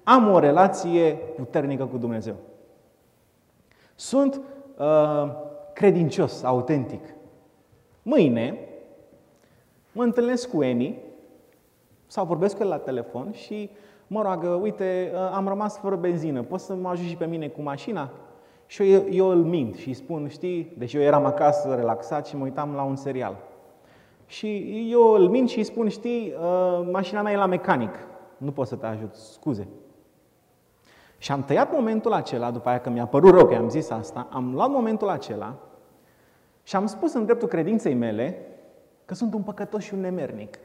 [0.04, 2.34] am o relație puternică cu Dumnezeu.
[3.94, 4.40] Sunt
[4.78, 5.32] uh,
[5.72, 7.14] credincios, autentic.
[8.02, 8.58] Mâine
[9.92, 10.98] mă întâlnesc cu Emi
[12.06, 13.70] sau vorbesc cu el la telefon și
[14.06, 17.48] mă roagă, uite, uh, am rămas fără benzină, poți să mă ajut și pe mine
[17.48, 18.10] cu mașina?
[18.66, 22.36] Și eu, eu îl mint și îi spun, știi, deci eu eram acasă relaxat și
[22.36, 23.36] mă uitam la un serial.
[24.26, 27.94] Și eu îl mint și îi spun, știi, uh, mașina mea e la mecanic,
[28.36, 29.68] nu pot să te ajut, scuze.
[31.18, 34.28] Și am tăiat momentul acela, după aia că mi-a părut rău că am zis asta,
[34.30, 35.54] am luat momentul acela
[36.62, 38.46] și am spus în dreptul credinței mele
[39.04, 40.58] că sunt un păcătos și un nemernic.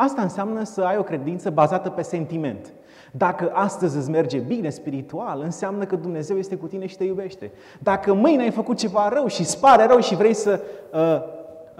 [0.00, 2.72] Asta înseamnă să ai o credință bazată pe sentiment.
[3.12, 7.50] Dacă astăzi îți merge bine spiritual, înseamnă că Dumnezeu este cu tine și te iubește.
[7.78, 10.60] Dacă mâine ai făcut ceva rău și îți pare rău și vrei să
[10.92, 11.20] uh,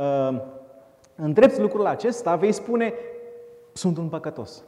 [0.04, 0.40] uh,
[1.14, 2.92] îndrepți lucrul acesta, vei spune,
[3.72, 4.64] sunt un păcătos.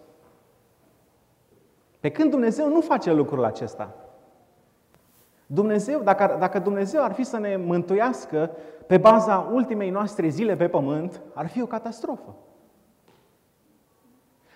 [2.00, 3.94] Pe când Dumnezeu nu face lucrul acesta.
[5.46, 8.50] Dumnezeu, dacă, dacă Dumnezeu ar fi să ne mântuiască
[8.86, 12.34] pe baza ultimei noastre zile pe pământ, ar fi o catastrofă.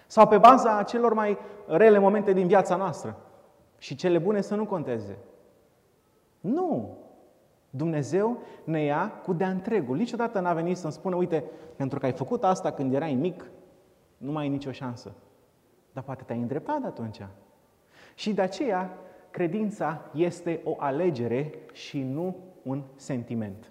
[0.06, 3.16] Sau pe baza celor mai rele momente din viața noastră.
[3.78, 5.18] Și cele bune să nu conteze.
[6.40, 6.98] Nu!
[7.70, 9.96] Dumnezeu ne ia cu de întregul.
[9.96, 11.44] Niciodată n-a venit să-mi spună, uite,
[11.76, 13.50] pentru că ai făcut asta când erai mic,
[14.16, 15.12] nu mai ai nicio șansă.
[15.92, 17.20] Dar poate te-ai îndreptat de atunci.
[18.14, 18.98] Și de aceea,
[19.30, 23.70] credința este o alegere și nu un sentiment.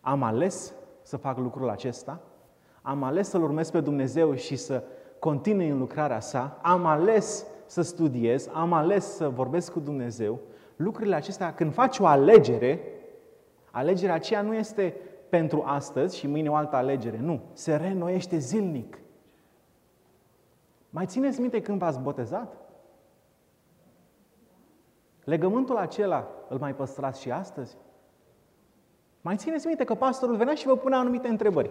[0.00, 2.20] Am ales să fac lucrul acesta,
[2.88, 4.82] am ales să-L urmez pe Dumnezeu și să
[5.18, 10.38] continui în lucrarea sa, am ales să studiez, am ales să vorbesc cu Dumnezeu.
[10.76, 12.80] Lucrurile acestea, când faci o alegere,
[13.70, 14.94] alegerea aceea nu este
[15.28, 17.18] pentru astăzi și mâine o altă alegere.
[17.18, 18.98] Nu, se reînnoiește zilnic.
[20.90, 22.56] Mai țineți minte când v-ați botezat?
[25.24, 27.76] Legământul acela îl mai păstrați și astăzi?
[29.20, 31.70] Mai țineți minte că pastorul venea și vă punea anumite întrebări.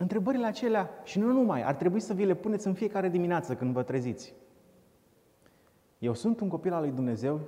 [0.00, 3.72] Întrebările acelea, și nu numai, ar trebui să vi le puneți în fiecare dimineață când
[3.72, 4.34] vă treziți.
[5.98, 7.40] Eu sunt un copil al lui Dumnezeu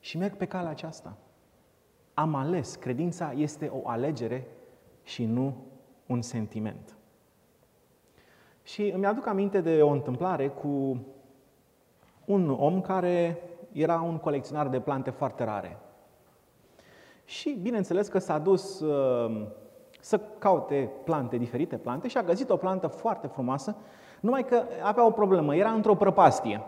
[0.00, 1.16] și merg pe calea aceasta.
[2.14, 4.46] Am ales, credința este o alegere
[5.02, 5.56] și nu
[6.06, 6.96] un sentiment.
[8.62, 11.04] Și îmi aduc aminte de o întâmplare cu
[12.24, 15.78] un om care era un colecționar de plante foarte rare.
[17.24, 19.46] Și bineînțeles că s-a dus uh,
[20.00, 23.76] să caute plante, diferite plante, și a găsit o plantă foarte frumoasă,
[24.20, 26.62] numai că avea o problemă, era într-o prăpastie.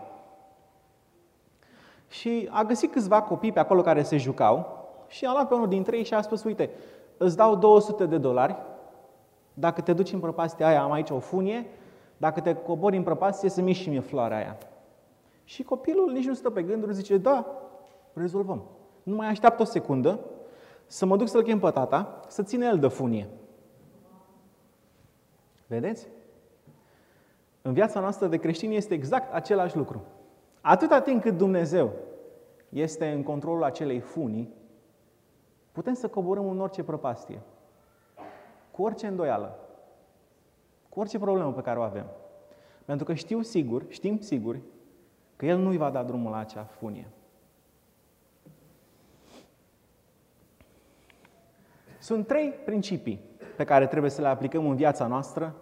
[2.07, 5.67] Și a găsit câțiva copii pe acolo care se jucau și a luat pe unul
[5.67, 6.69] dintre ei și a spus, uite,
[7.17, 8.55] îți dau 200 de dolari
[9.53, 11.65] dacă te duci în prăpastia aia, am aici o funie,
[12.17, 14.57] dacă te cobori în prăpastie, să miști și mie floarea aia.
[15.43, 17.45] Și copilul nici nu stă pe gânduri, zice, da,
[18.13, 18.61] rezolvăm.
[19.03, 20.19] Nu mai așteaptă o secundă
[20.91, 23.29] să mă duc să-l chem pe tata, să ține el de funie.
[25.67, 26.07] Vedeți?
[27.61, 30.03] În viața noastră de creștini este exact același lucru.
[30.61, 31.91] Atâta timp cât Dumnezeu
[32.69, 34.53] este în controlul acelei funii,
[35.71, 37.41] putem să coborâm în orice prăpastie,
[38.71, 39.59] cu orice îndoială,
[40.89, 42.05] cu orice problemă pe care o avem.
[42.85, 44.59] Pentru că știu sigur, știm sigur,
[45.35, 47.07] că El nu-i va da drumul la acea funie.
[52.01, 53.21] Sunt trei principii
[53.55, 55.55] pe care trebuie să le aplicăm în viața noastră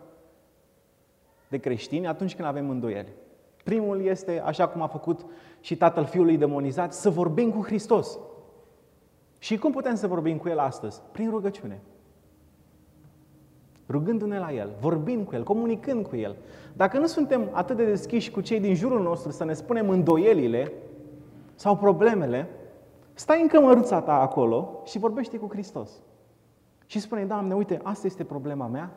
[1.48, 3.14] de creștini atunci când avem îndoieli.
[3.64, 5.26] Primul este, așa cum a făcut
[5.60, 8.20] și tatăl fiului demonizat, să vorbim cu Hristos.
[9.40, 11.02] Și cum putem să vorbim cu El astăzi?
[11.12, 11.82] Prin rugăciune.
[13.90, 16.36] Rugându-ne la El, vorbind cu El, comunicând cu El.
[16.74, 20.72] Dacă nu suntem atât de deschiși cu cei din jurul nostru să ne spunem îndoielile
[21.56, 22.50] sau problemele,
[23.14, 25.92] stai în cămăruța ta acolo și vorbește cu Hristos.
[26.90, 28.92] Și spune, Doamne, uite, asta este problema mea,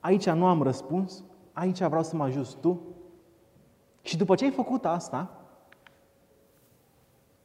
[0.00, 2.80] aici nu am răspuns, aici vreau să mă ajut Tu.
[4.02, 5.40] Și după ce ai făcut asta,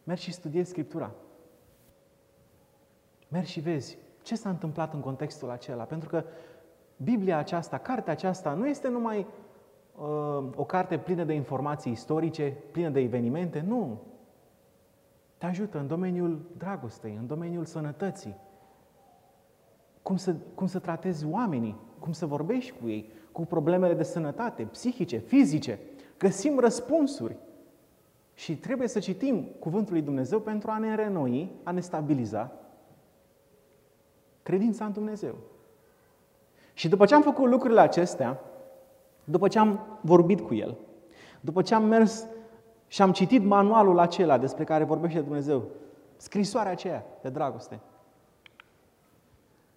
[0.04, 1.12] mergi și studiezi Scriptura.
[3.28, 5.84] Mergi și vezi ce s-a întâmplat în contextul acela.
[5.84, 6.24] Pentru că
[6.98, 9.18] Biblia aceasta, cartea aceasta, nu este numai
[9.98, 14.02] uh, o carte plină de informații istorice, plină de evenimente, nu.
[15.38, 18.36] Te ajută în domeniul dragostei, în domeniul sănătății,
[20.10, 24.64] cum să, cum să tratezi oamenii, cum să vorbești cu ei, cu problemele de sănătate,
[24.64, 25.80] psihice, fizice.
[26.18, 27.36] Găsim răspunsuri.
[28.34, 32.52] Și trebuie să citim Cuvântul lui Dumnezeu pentru a ne renoi, a ne stabiliza
[34.44, 35.36] credința în Dumnezeu.
[36.74, 38.40] Și după ce am făcut lucrurile acestea,
[39.24, 40.78] după ce am vorbit cu El,
[41.42, 42.26] după ce am mers
[42.88, 45.64] și am citit manualul acela despre care vorbește Dumnezeu,
[46.18, 47.80] scrisoarea aceea de dragoste,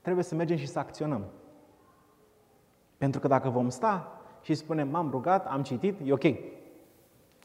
[0.02, 1.24] trebuie să mergem și să acționăm.
[2.98, 6.24] Pentru că dacă vom sta și spunem, m-am rugat, am citit, e ok.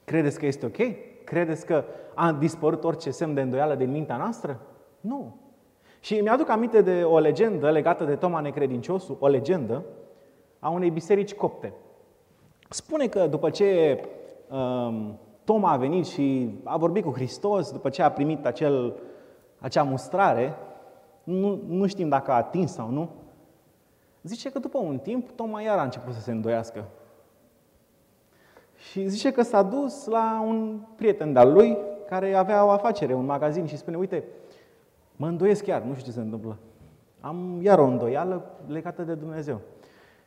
[0.06, 0.78] Credeți că este ok?
[1.24, 4.60] Credeți că a dispărut orice semn de îndoială din mintea noastră?
[5.02, 5.36] Nu.
[6.00, 9.84] Și mi-aduc aminte de o legendă legată de Toma Necredinciosul, o legendă
[10.60, 11.74] a unei biserici copte.
[12.70, 14.02] Spune că după ce
[14.50, 19.00] um, Toma a venit și a vorbit cu Hristos, după ce a primit acel,
[19.60, 20.56] acea mustrare,
[21.28, 23.10] nu, nu știm dacă a atins sau nu,
[24.22, 26.84] zice că după un timp Toma iar a început să se îndoiască.
[28.76, 31.78] Și zice că s-a dus la un prieten de-al lui
[32.10, 34.24] care avea o afacere, un magazin și spune, uite,
[35.18, 36.58] Mă îndoiesc chiar, nu știu ce se întâmplă.
[37.20, 39.62] Am iar o îndoială legată de Dumnezeu.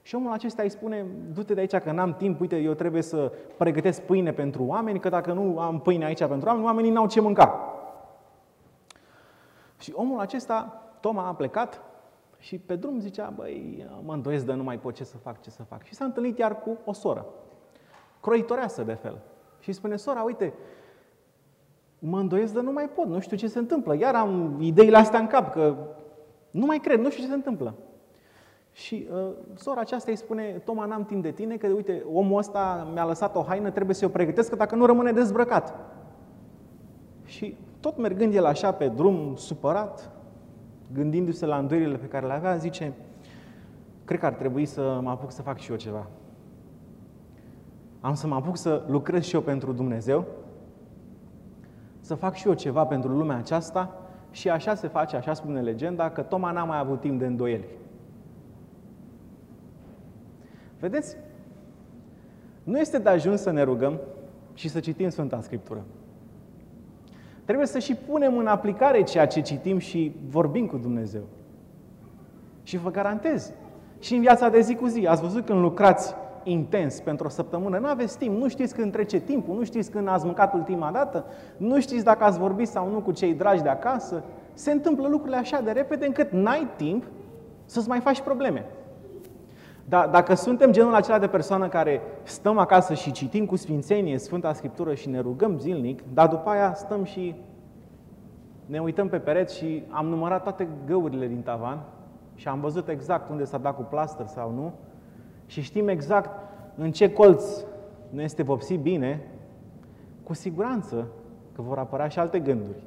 [0.03, 3.33] Și omul acesta îi spune, du-te de aici că n-am timp, uite, eu trebuie să
[3.57, 7.21] pregătesc pâine pentru oameni, că dacă nu am pâine aici pentru oameni, oamenii n-au ce
[7.21, 7.75] mânca.
[9.79, 11.83] Și omul acesta, Toma, a plecat
[12.39, 15.51] și pe drum zicea, băi, mă îndoiesc de nu mai pot ce să fac, ce
[15.51, 15.83] să fac.
[15.83, 17.27] Și s-a întâlnit iar cu o soră,
[18.21, 19.19] croitoreasă de fel.
[19.59, 20.55] Și îi spune, sora, uite,
[21.99, 23.97] mă îndoiesc de nu mai pot, nu știu ce se întâmplă.
[23.97, 25.77] Iar am ideile astea în cap, că
[26.51, 27.75] nu mai cred, nu știu ce se întâmplă.
[28.73, 32.89] Și uh, sora aceasta îi spune, Toma, n-am timp de tine, că uite, omul ăsta
[32.93, 35.75] mi-a lăsat o haină, trebuie să o pregătesc, că dacă nu rămâne dezbrăcat.
[37.25, 40.11] Și tot mergând el așa pe drum, supărat,
[40.93, 42.93] gândindu-se la îndoirile pe care le avea, zice,
[44.05, 46.07] cred că ar trebui să mă apuc să fac și eu ceva.
[48.01, 50.27] Am să mă apuc să lucrez și eu pentru Dumnezeu,
[52.01, 53.95] să fac și eu ceva pentru lumea aceasta
[54.31, 57.65] și așa se face, așa spune legenda, că Toma n-a mai avut timp de îndoieli.
[60.79, 61.17] Vedeți?
[62.63, 64.01] Nu este de ajuns să ne rugăm
[64.55, 65.85] și să citim Sfânta Scriptură.
[67.51, 71.23] Trebuie să și punem în aplicare ceea ce citim și vorbim cu Dumnezeu.
[72.63, 73.53] Și vă garantez,
[73.99, 77.79] și în viața de zi cu zi, ați văzut când lucrați intens pentru o săptămână,
[77.79, 81.25] nu aveți timp, nu știți când trece timpul, nu știți când ați mâncat ultima dată,
[81.57, 84.23] nu știți dacă ați vorbit sau nu cu cei dragi de acasă.
[84.53, 87.05] Se întâmplă lucrurile așa de repede încât n-ai timp
[87.65, 88.65] să-ți mai faci probleme.
[89.91, 94.53] Dar dacă suntem genul acela de persoană care stăm acasă și citim cu sfințenie Sfânta
[94.53, 97.35] Scriptură și ne rugăm zilnic, dar după aia stăm și
[98.67, 101.83] ne uităm pe pereți și am numărat toate găurile din tavan
[102.35, 104.73] și am văzut exact unde s-a dat cu plaster sau nu
[105.47, 106.31] și știm exact
[106.77, 107.45] în ce colț
[108.11, 109.23] nu este vopsit bine,
[110.23, 111.07] cu siguranță
[111.55, 112.83] că vor apărea și alte gânduri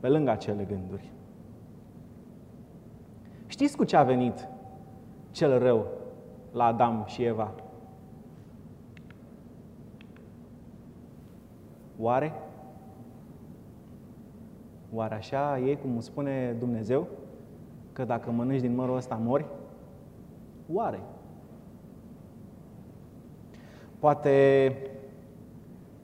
[0.00, 1.12] pe lângă acele gânduri.
[3.46, 4.48] Știți cu ce a venit
[5.30, 5.86] cel rău
[6.52, 7.50] la Adam și Eva?
[11.98, 12.32] Oare?
[14.94, 17.08] Oare așa e cum spune Dumnezeu?
[17.92, 19.46] Că dacă mănânci din mărul ăsta mori?
[20.72, 21.00] Oare?
[23.98, 24.76] Poate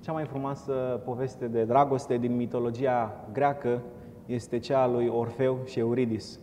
[0.01, 3.83] cea mai frumoasă poveste de dragoste din mitologia greacă
[4.27, 6.41] este cea a lui Orfeu și Euridis.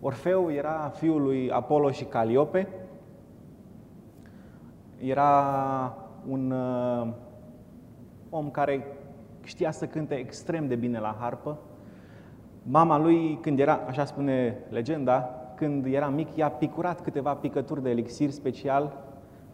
[0.00, 2.68] Orfeu era fiul lui Apollo și Caliope.
[4.98, 5.96] Era
[6.28, 7.08] un uh,
[8.30, 8.86] om care
[9.44, 11.58] știa să cânte extrem de bine la harpă.
[12.62, 17.90] Mama lui, când era, așa spune legenda, când era mic, i-a picurat câteva picături de
[17.90, 19.04] elixir special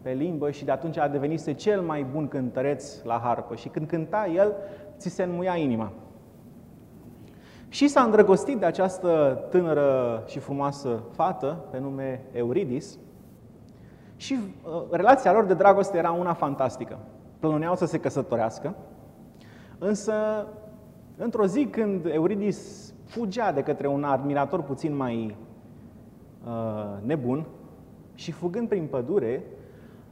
[0.03, 3.55] pe limbă și de atunci a devenit cel mai bun cântăreț la harpă.
[3.55, 4.53] Și când cânta el,
[4.97, 5.93] ți se înmuia inima.
[7.77, 12.99] Și s-a îndrăgostit de această tânără și frumoasă fată pe nume Euridis
[14.17, 16.99] și uh, relația lor de dragoste era una fantastică.
[17.39, 18.75] Plănuneau să se căsătorească,
[19.79, 20.15] însă
[21.17, 25.37] într-o zi când Euridis fugea de către un admirator puțin mai
[26.47, 27.47] uh, nebun
[28.15, 29.45] și fugând prin pădure,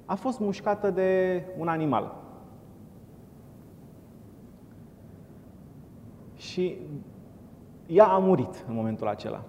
[0.05, 2.15] a fost mușcată de un animal.
[6.37, 6.79] Și
[7.87, 9.43] ea a murit în momentul acela.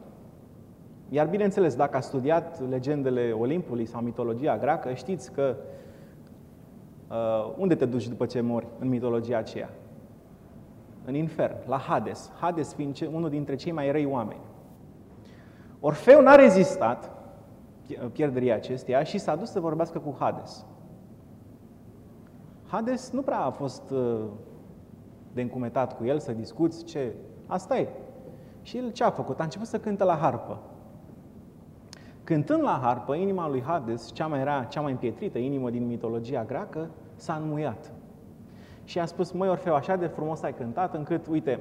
[1.10, 5.56] Iar bineînțeles, dacă a studiat legendele Olimpului sau mitologia greacă, știți că
[7.10, 9.70] uh, unde te duci după ce mori în mitologia aceea?
[11.06, 12.32] În infern, la Hades.
[12.40, 14.40] Hades fiind unul dintre cei mai răi oameni.
[15.80, 17.12] Orfeu n-a rezistat
[18.12, 20.66] pierderii acesteia și s-a dus să vorbească cu Hades.
[22.68, 24.20] Hades nu prea a fost uh,
[25.34, 27.14] de încumetat cu el să discuți ce...
[27.48, 27.88] Asta e.
[28.66, 29.40] Și el ce a făcut?
[29.40, 30.58] A început să cânte la harpă.
[32.24, 36.44] Cântând la harpă, inima lui Hades, cea mai rea, cea mai împietrită inimă din mitologia
[36.44, 37.92] greacă, s-a înmuiat.
[38.84, 41.60] Și a spus, măi Orfeu, așa de frumos ai cântat, încât, uite,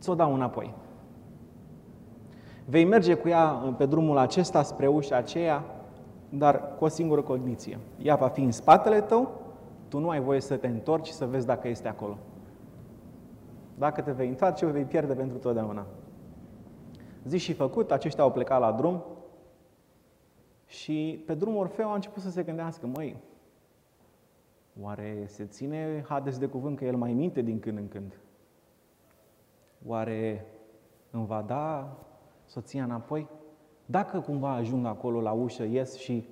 [0.00, 0.74] ți-o dau înapoi.
[2.64, 3.46] Vei merge cu ea
[3.76, 5.64] pe drumul acesta spre ușa aceea,
[6.28, 7.78] dar cu o singură condiție.
[8.02, 9.40] Ea va fi în spatele tău,
[9.88, 12.16] tu nu ai voie să te întorci și să vezi dacă este acolo.
[13.80, 15.86] Dacă te vei întoarce, o vei pierde pentru totdeauna.
[17.24, 19.04] Zi și făcut, aceștia au plecat la drum
[20.66, 23.16] și pe drum Orfeu a început să se gândească, măi,
[24.80, 28.20] oare se ține Hades de cuvânt că el mai minte din când în când?
[29.86, 30.46] Oare
[31.10, 31.96] îmi va da
[32.44, 33.28] soția înapoi?
[33.86, 36.28] Dacă cumva ajung acolo la ușă, ies și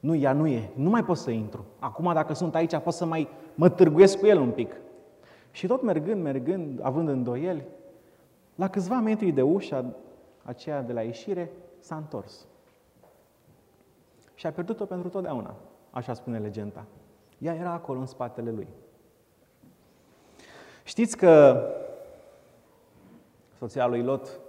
[0.00, 1.64] nu, ea nu e, nu mai pot să intru.
[1.78, 4.80] Acum dacă sunt aici, pot să mai mă târguiesc cu el un pic.
[5.50, 7.64] Și tot mergând, mergând, având îndoieli,
[8.54, 9.84] la câțiva metri de ușa
[10.42, 12.46] aceea de la ieșire, s-a întors.
[14.34, 15.54] Și a pierdut-o pentru totdeauna,
[15.90, 16.84] așa spune legenda.
[17.38, 18.68] Ea era acolo în spatele lui.
[20.84, 21.64] Știți că
[23.58, 24.40] soția lui Lot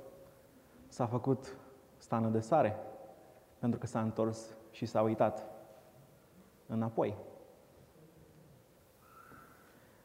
[0.88, 1.56] s-a făcut
[1.98, 2.76] stană de sare
[3.60, 5.46] pentru că s-a întors și s-a uitat
[6.68, 7.16] înapoi.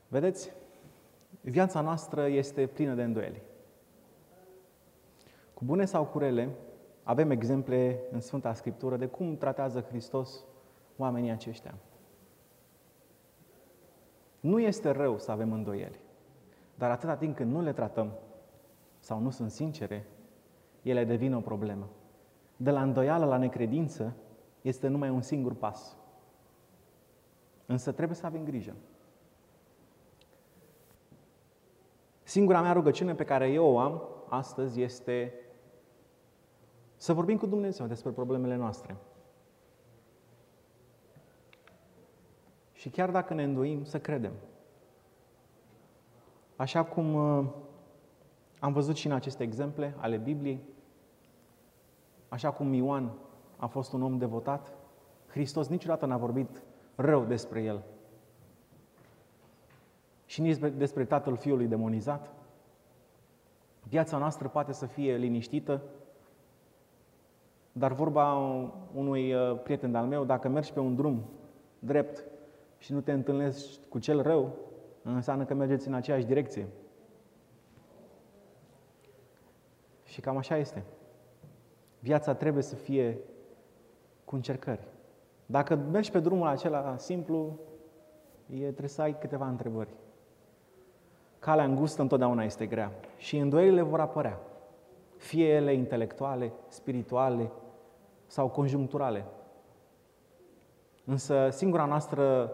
[0.08, 0.52] Vedeți?
[1.48, 3.42] Viața noastră este plină de îndoieli.
[5.54, 6.48] Cu bune sau cu rele,
[7.02, 10.44] avem exemple în Sfânta Scriptură de cum tratează Hristos
[10.96, 11.74] oamenii aceștia.
[14.40, 16.00] Nu este rău să avem îndoieli,
[16.74, 18.12] dar atâta timp când nu le tratăm
[18.98, 20.06] sau nu sunt sincere,
[20.82, 21.88] ele devin o problemă.
[22.56, 24.16] De la îndoială la necredință
[24.62, 25.96] este numai un singur pas.
[27.66, 28.74] Însă trebuie să avem grijă.
[32.36, 35.34] Singura mea rugăciune pe care eu o am astăzi este
[36.96, 38.96] să vorbim cu Dumnezeu despre problemele noastre.
[42.72, 44.32] Și chiar dacă ne îndoim, să credem.
[46.56, 47.46] Așa cum uh,
[48.58, 50.60] am văzut și în aceste exemple ale Bibliei,
[52.28, 53.12] așa cum Ioan
[53.56, 54.72] a fost un om devotat,
[55.26, 56.62] Hristos niciodată n-a vorbit
[56.94, 57.84] rău despre el.
[60.36, 62.32] Și nici despre tatăl fiului demonizat.
[63.88, 65.82] Viața noastră poate să fie liniștită,
[67.72, 68.34] dar vorba
[68.94, 71.22] unui uh, prieten al meu, dacă mergi pe un drum
[71.78, 72.24] drept
[72.78, 74.54] și nu te întâlnești cu cel rău,
[75.02, 76.66] înseamnă că mergeți în aceeași direcție.
[80.04, 80.84] Și cam așa este.
[81.98, 83.18] Viața trebuie să fie
[84.24, 84.88] cu încercări.
[85.46, 87.58] Dacă mergi pe drumul acela simplu,
[88.50, 89.94] e, trebuie să ai câteva întrebări.
[91.46, 94.40] Calea îngustă întotdeauna este grea și îndoielile vor apărea,
[95.16, 97.50] fie ele intelectuale, spirituale
[98.26, 99.24] sau conjuncturale.
[101.04, 102.52] Însă singura noastră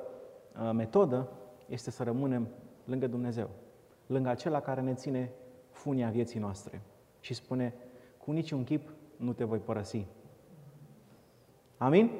[0.63, 1.29] uh, metodă
[1.69, 2.49] este să rămânem
[2.85, 3.49] lângă Dumnezeu,
[4.07, 5.33] lângă acela care ne ține
[5.71, 6.83] funia vieții noastre
[7.21, 7.75] și spune,
[8.25, 10.07] cu niciun chip nu te voi părăsi.
[11.77, 12.11] Amin?